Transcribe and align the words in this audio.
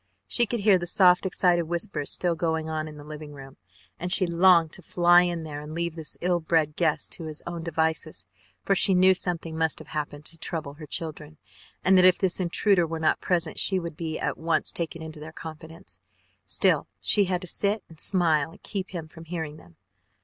She 0.25 0.47
could 0.47 0.61
hear 0.61 0.79
the 0.79 0.87
soft 0.87 1.27
excited 1.27 1.65
whispers 1.65 2.11
still 2.11 2.33
going 2.33 2.67
on 2.67 2.87
in 2.87 2.97
the 2.97 3.05
living 3.05 3.33
room 3.33 3.57
and 3.99 4.11
she 4.11 4.25
longed 4.25 4.71
to 4.73 4.81
fly 4.81 5.21
in 5.21 5.43
there 5.43 5.59
and 5.61 5.75
leave 5.75 5.93
this 5.95 6.17
ill 6.21 6.39
bred 6.39 6.75
guest 6.75 7.11
to 7.11 7.25
his 7.25 7.43
own 7.45 7.61
devices, 7.61 8.25
for 8.63 8.73
she 8.73 8.95
knew 8.95 9.13
something 9.13 9.55
must 9.55 9.77
have 9.77 9.89
happened 9.89 10.25
to 10.25 10.39
trouble 10.39 10.73
her 10.73 10.87
children, 10.87 11.37
and 11.83 11.99
that 11.99 12.03
if 12.05 12.17
this 12.17 12.39
intruder 12.39 12.87
were 12.87 12.99
not 12.99 13.21
present 13.21 13.59
she 13.59 13.77
would 13.77 13.95
be 13.95 14.17
at 14.17 14.39
once 14.39 14.71
taken 14.71 15.03
into 15.03 15.19
their 15.19 15.31
confidence. 15.31 15.99
Still 16.47 16.87
she 16.99 17.25
had 17.25 17.41
to 17.41 17.47
sit 17.47 17.83
and 17.87 17.99
smile 17.99 18.49
and 18.49 18.63
keep 18.63 18.89
him 18.89 19.07
from 19.07 19.25
hearing 19.25 19.57
them. 19.57 19.75